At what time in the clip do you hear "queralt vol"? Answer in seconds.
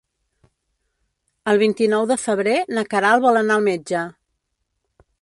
2.95-3.41